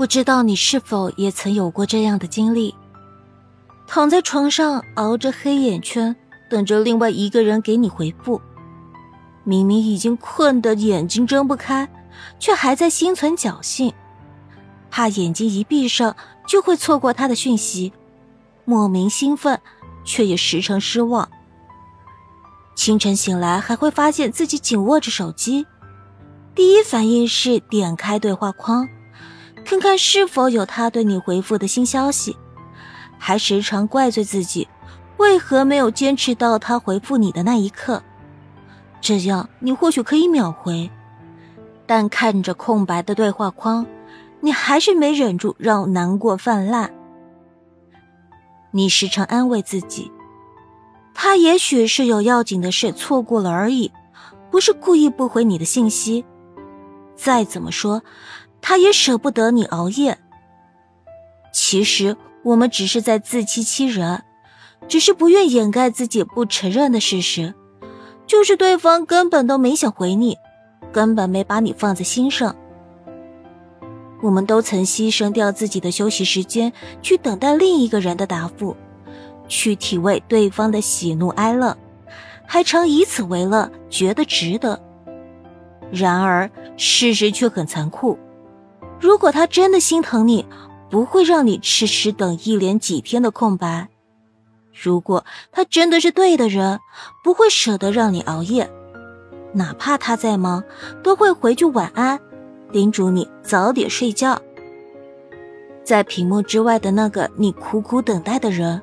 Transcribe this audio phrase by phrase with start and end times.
[0.00, 2.74] 不知道你是否也曾有过这样的经历？
[3.86, 6.16] 躺在床上熬着黑眼圈，
[6.48, 8.40] 等着另外一个人给你回复。
[9.44, 11.86] 明明已经困得眼睛睁不开，
[12.38, 13.92] 却还在心存侥幸，
[14.90, 16.16] 怕眼睛一闭上
[16.48, 17.92] 就会错过他的讯息，
[18.64, 19.60] 莫名兴奋，
[20.02, 21.28] 却也时常失望。
[22.74, 25.66] 清晨醒来还会发现自己紧握着手机，
[26.54, 28.88] 第一反应是点开对话框。
[29.64, 32.36] 看看是否有他对你回复的新消息，
[33.18, 34.66] 还时常怪罪自己，
[35.16, 38.02] 为何没有坚持到他回复你的那一刻？
[39.00, 40.90] 这样你或许可以秒回，
[41.86, 43.86] 但看着空白的对话框，
[44.40, 46.92] 你还是没忍住让难过泛滥。
[48.72, 50.10] 你时常安慰自己，
[51.14, 53.90] 他也许是有要紧的事错过了而已，
[54.50, 56.24] 不是故意不回你的信息。
[57.14, 58.02] 再怎么说。
[58.62, 60.18] 他也舍不得你熬夜。
[61.52, 64.22] 其实我们只是在自欺欺人，
[64.88, 67.54] 只是不愿掩盖自己不承认的事实，
[68.26, 70.38] 就是对方根本都没想回你，
[70.92, 72.54] 根本没把你放在心上。
[74.22, 78.76] 我们都曾牺牲掉自己的休息时间，去等待另一个人的答复，
[79.48, 81.76] 去体味对方的喜怒哀乐，
[82.46, 84.80] 还常以此为乐，觉得值得。
[85.90, 88.18] 然而事实却很残酷。
[89.00, 90.44] 如果他真的心疼你，
[90.90, 93.86] 不会让你迟迟等一连几天的空白；
[94.72, 96.78] 如果他真的是对的人，
[97.24, 98.70] 不会舍得让你熬夜，
[99.54, 100.62] 哪怕他再忙，
[101.02, 102.20] 都会回句晚安，
[102.72, 104.40] 叮嘱你早点睡觉。
[105.82, 108.82] 在屏幕之外的那个你苦苦等待的人，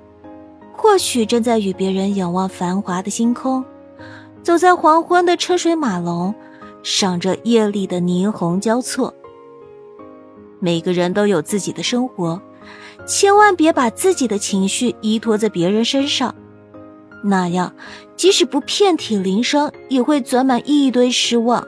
[0.76, 3.64] 或许正在与别人仰望繁华的星空，
[4.42, 6.34] 走在黄昏的车水马龙，
[6.82, 9.14] 赏着夜里的霓虹交错。
[10.60, 12.42] 每个人都有自己的生活，
[13.06, 16.34] 千万别把自己的情绪依托在别人身上，
[17.24, 17.74] 那样
[18.16, 21.66] 即使不遍体鳞伤，也会攒满一堆失望，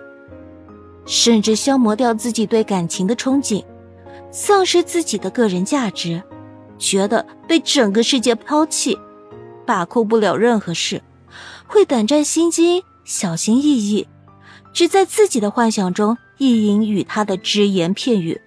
[1.06, 3.64] 甚至消磨掉自己对感情的憧憬，
[4.32, 6.22] 丧失自己的个人价值，
[6.78, 8.98] 觉得被整个世界抛弃，
[9.66, 11.02] 把控不了任何事，
[11.68, 14.08] 会胆战心惊，小心翼翼，
[14.74, 18.42] 只在自己的幻想中意淫与他的只言片语。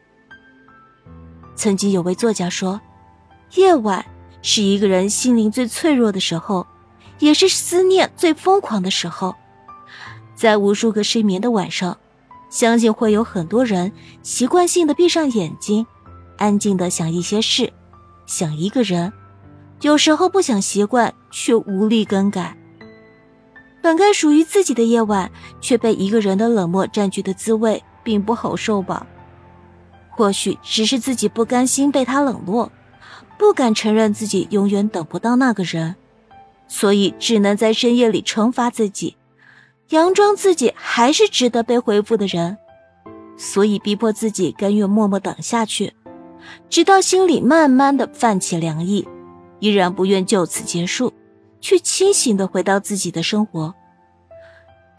[1.55, 2.81] 曾经有位作家说
[3.55, 4.05] ：“夜晚
[4.41, 6.67] 是一个人心灵最脆弱的时候，
[7.19, 9.35] 也是思念最疯狂的时候。
[10.35, 11.97] 在无数个失眠的晚上，
[12.51, 13.93] 相信会有很多人
[14.23, 15.87] 习惯性的闭上眼睛，
[16.39, 17.73] 安静的想一些事，
[18.27, 19.13] 想一个人。
[19.83, 22.57] 有时候不想习惯，却无力更改。
[23.81, 25.31] 本该属于自己的夜晚，
[25.61, 29.07] 却被一个人的冷漠占据的滋味，并不好受吧。”
[30.15, 32.71] 或许只是自己不甘心被他冷落，
[33.39, 35.97] 不敢承认自己永远等不到那个人，
[36.69, 39.17] 所以只能在深夜里惩罚自己，
[39.89, 42.59] 佯装自己还是值得被回复的人，
[43.37, 45.95] 所以逼迫自己甘愿默默等下去，
[46.69, 49.09] 直到心里慢慢的泛起凉意，
[49.61, 51.13] 依然不愿就此结束，
[51.61, 53.75] 却清醒的回到自己的生活。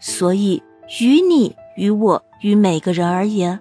[0.00, 0.62] 所以，
[1.00, 3.60] 于你、于我、于每个人而言。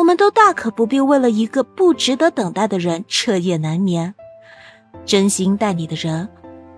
[0.00, 4.14] 我们都大可不必为了一个不值得等待的人彻夜难眠。
[5.04, 6.26] 真心待你的人，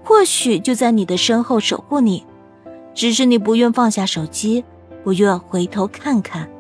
[0.03, 2.27] 或许就在你的身后守护你，
[2.93, 4.65] 只是你不愿放下手机，
[5.05, 6.51] 不愿回头看看。